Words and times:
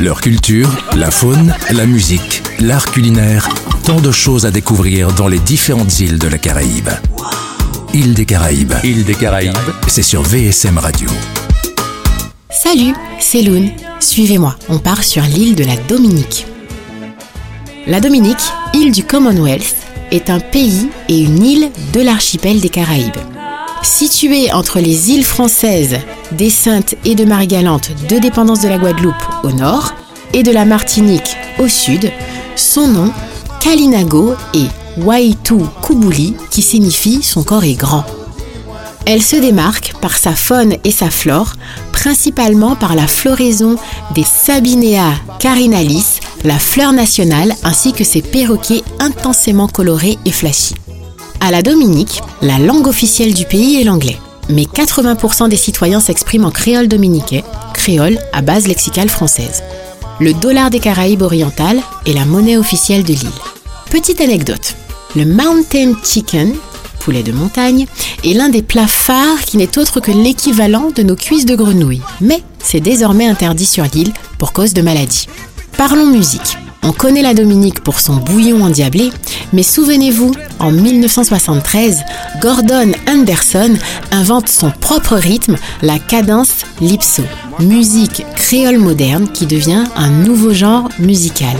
Leur 0.00 0.20
culture, 0.20 0.68
la 0.96 1.10
faune, 1.12 1.54
la 1.70 1.86
musique, 1.86 2.42
l'art 2.58 2.90
culinaire, 2.90 3.48
tant 3.84 4.00
de 4.00 4.10
choses 4.10 4.44
à 4.44 4.50
découvrir 4.50 5.12
dans 5.12 5.28
les 5.28 5.38
différentes 5.38 6.00
îles 6.00 6.18
de 6.18 6.26
la 6.26 6.36
Caraïbe. 6.36 6.88
Île 7.92 8.12
des 8.12 8.26
Caraïbes. 8.26 8.74
Île 8.82 9.04
des 9.04 9.14
Caraïbes, 9.14 9.56
c'est 9.86 10.02
sur 10.02 10.22
VSM 10.22 10.78
Radio. 10.78 11.08
Salut, 12.50 12.94
c'est 13.20 13.42
Loun. 13.42 13.70
Suivez-moi, 14.00 14.56
on 14.68 14.80
part 14.80 15.04
sur 15.04 15.22
l'île 15.22 15.54
de 15.54 15.64
la 15.64 15.76
Dominique. 15.76 16.46
La 17.86 18.00
Dominique, 18.00 18.52
île 18.74 18.90
du 18.90 19.04
Commonwealth, 19.04 19.76
est 20.10 20.28
un 20.28 20.40
pays 20.40 20.88
et 21.08 21.20
une 21.20 21.44
île 21.44 21.70
de 21.92 22.00
l'archipel 22.00 22.60
des 22.60 22.68
Caraïbes. 22.68 23.33
Située 23.84 24.50
entre 24.50 24.80
les 24.80 25.10
îles 25.10 25.24
françaises 25.24 25.98
des 26.32 26.48
Saintes 26.48 26.94
et 27.04 27.14
de 27.14 27.26
Marie-Galante, 27.26 27.90
deux 28.08 28.18
dépendances 28.18 28.62
de 28.62 28.68
la 28.68 28.78
Guadeloupe 28.78 29.14
au 29.42 29.52
nord, 29.52 29.92
et 30.32 30.42
de 30.42 30.50
la 30.50 30.64
Martinique 30.64 31.36
au 31.58 31.68
sud, 31.68 32.10
son 32.56 32.88
nom, 32.88 33.12
Kalinago, 33.60 34.34
est 34.54 34.70
Waitu 35.02 35.56
Kubuli, 35.82 36.34
qui 36.50 36.62
signifie 36.62 37.22
son 37.22 37.44
corps 37.44 37.64
est 37.64 37.74
grand. 37.74 38.06
Elle 39.04 39.22
se 39.22 39.36
démarque 39.36 39.92
par 40.00 40.16
sa 40.16 40.32
faune 40.32 40.76
et 40.82 40.90
sa 40.90 41.10
flore, 41.10 41.52
principalement 41.92 42.76
par 42.76 42.94
la 42.94 43.06
floraison 43.06 43.76
des 44.14 44.24
Sabinea 44.24 45.12
carinalis, 45.38 46.20
la 46.42 46.58
fleur 46.58 46.94
nationale, 46.94 47.54
ainsi 47.62 47.92
que 47.92 48.02
ses 48.02 48.22
perroquets 48.22 48.82
intensément 48.98 49.68
colorés 49.68 50.18
et 50.24 50.32
flashy. 50.32 50.74
À 51.44 51.50
la 51.50 51.60
Dominique, 51.60 52.22
la 52.40 52.58
langue 52.58 52.86
officielle 52.86 53.34
du 53.34 53.44
pays 53.44 53.78
est 53.78 53.84
l'anglais, 53.84 54.16
mais 54.48 54.62
80% 54.62 55.50
des 55.50 55.58
citoyens 55.58 56.00
s'expriment 56.00 56.46
en 56.46 56.50
créole 56.50 56.88
dominiquais, 56.88 57.44
créole 57.74 58.18
à 58.32 58.40
base 58.40 58.66
lexicale 58.66 59.10
française. 59.10 59.62
Le 60.20 60.32
dollar 60.32 60.70
des 60.70 60.80
Caraïbes 60.80 61.20
orientales 61.20 61.82
est 62.06 62.14
la 62.14 62.24
monnaie 62.24 62.56
officielle 62.56 63.02
de 63.02 63.12
l'île. 63.12 63.28
Petite 63.90 64.22
anecdote, 64.22 64.74
le 65.16 65.26
mountain 65.26 65.92
chicken, 66.02 66.54
poulet 66.98 67.22
de 67.22 67.32
montagne, 67.32 67.84
est 68.24 68.32
l'un 68.32 68.48
des 68.48 68.62
plats 68.62 68.86
phares 68.86 69.42
qui 69.44 69.58
n'est 69.58 69.76
autre 69.76 70.00
que 70.00 70.12
l'équivalent 70.12 70.92
de 70.96 71.02
nos 71.02 71.14
cuisses 71.14 71.44
de 71.44 71.56
grenouille. 71.56 72.00
Mais 72.22 72.42
c'est 72.58 72.80
désormais 72.80 73.26
interdit 73.26 73.66
sur 73.66 73.84
l'île 73.92 74.14
pour 74.38 74.54
cause 74.54 74.72
de 74.72 74.80
maladie. 74.80 75.28
Parlons 75.76 76.06
musique. 76.06 76.56
On 76.86 76.92
connaît 76.92 77.22
la 77.22 77.32
Dominique 77.32 77.80
pour 77.80 77.98
son 77.98 78.16
bouillon 78.16 78.62
endiablé, 78.62 79.10
mais 79.54 79.62
souvenez-vous, 79.62 80.32
en 80.58 80.70
1973, 80.70 82.02
Gordon 82.42 82.92
Anderson 83.08 83.72
invente 84.10 84.50
son 84.50 84.70
propre 84.70 85.14
rythme, 85.14 85.56
la 85.80 85.98
cadence 85.98 86.66
lipso, 86.82 87.22
musique 87.58 88.26
créole 88.36 88.76
moderne 88.76 89.28
qui 89.32 89.46
devient 89.46 89.84
un 89.96 90.10
nouveau 90.10 90.52
genre 90.52 90.90
musical. 90.98 91.56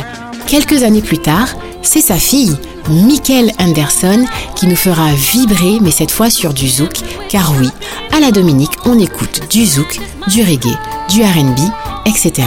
Quelques 0.47 0.83
années 0.83 1.01
plus 1.01 1.19
tard, 1.19 1.49
c'est 1.81 2.03
sa 2.03 2.17
fille, 2.17 2.57
Michael 2.91 3.51
Anderson, 3.59 4.27
qui 4.57 4.67
nous 4.67 4.77
fera 4.77 5.11
vibrer, 5.15 5.79
mais 5.81 5.91
cette 5.91 6.11
fois 6.11 6.29
sur 6.29 6.53
du 6.53 6.69
zouk, 6.69 7.01
car 7.31 7.55
oui, 7.59 7.71
à 8.13 8.21
la 8.21 8.31
Dominique, 8.31 8.77
on 8.85 8.99
écoute 8.99 9.41
du 9.49 9.65
zouk, 9.65 10.01
du 10.29 10.43
reggae, 10.43 10.77
du 11.09 11.23
RB, 11.23 11.61
etc. 12.05 12.47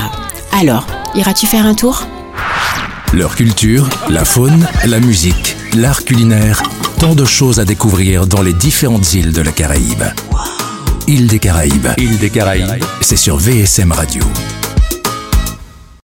Alors, 0.52 0.86
iras-tu 1.16 1.48
faire 1.48 1.66
un 1.66 1.74
tour? 1.74 2.06
Leur 3.14 3.36
culture, 3.36 3.90
la 4.10 4.26
faune, 4.26 4.68
la 4.86 5.00
musique, 5.00 5.56
l'art 5.76 6.04
culinaire, 6.04 6.62
tant 7.00 7.16
de 7.16 7.26
choses 7.26 7.60
à 7.60 7.66
découvrir 7.66 8.28
dans 8.28 8.42
les 8.42 8.54
différentes 8.54 9.14
îles 9.14 9.32
de 9.32 9.42
la 9.42 9.52
Caraïbe. 9.52 10.04
Île 11.08 11.28
des 11.28 11.40
Caraïbes. 11.40 11.88
Île 11.98 12.18
des 12.18 12.30
Caraïbes, 12.30 12.84
c'est 13.02 13.16
sur 13.16 13.38
VSM 13.38 13.92
Radio. 13.92 14.24